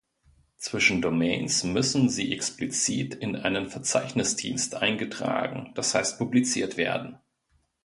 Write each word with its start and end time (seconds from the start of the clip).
Zwischen 0.57 0.99
Domains 1.03 1.63
müssen 1.63 2.09
sie 2.09 2.33
explizit 2.33 3.13
in 3.13 3.35
einen 3.35 3.69
Verzeichnisdienst 3.69 4.73
eingetragen, 4.73 5.73
das 5.75 5.93
heißt 5.93 6.17
publiziert 6.17 6.75
werden. 6.75 7.19